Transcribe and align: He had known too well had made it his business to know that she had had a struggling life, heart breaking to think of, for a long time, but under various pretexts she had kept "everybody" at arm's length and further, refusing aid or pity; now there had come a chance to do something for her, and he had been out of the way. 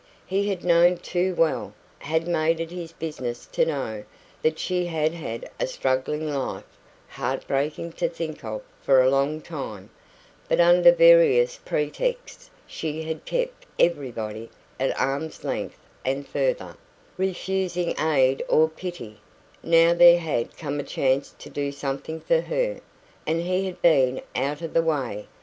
He 0.25 0.47
had 0.49 0.63
known 0.63 0.97
too 0.97 1.35
well 1.35 1.75
had 1.99 2.27
made 2.27 2.59
it 2.59 2.71
his 2.71 2.91
business 2.91 3.45
to 3.51 3.67
know 3.67 4.03
that 4.41 4.57
she 4.57 4.87
had 4.87 5.13
had 5.13 5.47
a 5.59 5.67
struggling 5.67 6.27
life, 6.27 6.65
heart 7.07 7.45
breaking 7.45 7.91
to 7.91 8.09
think 8.09 8.43
of, 8.43 8.63
for 8.81 8.99
a 9.03 9.11
long 9.11 9.41
time, 9.41 9.91
but 10.49 10.59
under 10.59 10.91
various 10.91 11.57
pretexts 11.63 12.49
she 12.65 13.03
had 13.03 13.25
kept 13.25 13.67
"everybody" 13.77 14.49
at 14.79 14.99
arm's 14.99 15.43
length 15.43 15.77
and 16.03 16.27
further, 16.27 16.75
refusing 17.15 17.93
aid 17.99 18.43
or 18.49 18.67
pity; 18.69 19.19
now 19.61 19.93
there 19.93 20.17
had 20.17 20.57
come 20.57 20.79
a 20.79 20.83
chance 20.83 21.35
to 21.37 21.47
do 21.47 21.71
something 21.71 22.19
for 22.19 22.41
her, 22.41 22.79
and 23.27 23.41
he 23.41 23.67
had 23.67 23.79
been 23.83 24.19
out 24.35 24.63
of 24.63 24.73
the 24.73 24.81
way. 24.81 25.27